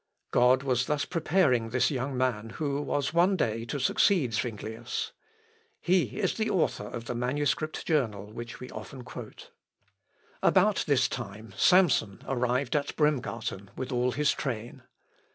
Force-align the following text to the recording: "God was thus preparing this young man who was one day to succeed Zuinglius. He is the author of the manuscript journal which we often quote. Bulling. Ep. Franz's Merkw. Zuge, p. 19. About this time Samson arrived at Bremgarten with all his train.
"God 0.31 0.63
was 0.63 0.87
thus 0.87 1.05
preparing 1.05 1.69
this 1.69 1.91
young 1.91 2.17
man 2.17 2.49
who 2.57 2.81
was 2.81 3.13
one 3.13 3.35
day 3.35 3.65
to 3.65 3.79
succeed 3.79 4.33
Zuinglius. 4.33 5.11
He 5.79 6.17
is 6.17 6.33
the 6.37 6.49
author 6.49 6.85
of 6.87 7.05
the 7.05 7.13
manuscript 7.13 7.85
journal 7.85 8.33
which 8.33 8.59
we 8.59 8.71
often 8.71 9.03
quote. 9.03 9.51
Bulling. 10.41 10.41
Ep. 10.41 10.41
Franz's 10.41 10.41
Merkw. 10.41 10.49
Zuge, 10.49 10.53
p. 10.55 10.59
19. 10.61 10.63
About 10.63 10.83
this 10.87 11.07
time 11.07 11.53
Samson 11.55 12.21
arrived 12.27 12.75
at 12.75 12.95
Bremgarten 12.95 13.69
with 13.75 13.91
all 13.91 14.11
his 14.13 14.31
train. 14.31 14.81